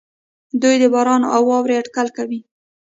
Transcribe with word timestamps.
دوی 0.61 0.75
د 0.81 0.83
باران 0.93 1.21
او 1.35 1.41
واورې 1.49 1.79
اټکل 1.81 2.07
کوي. 2.17 2.39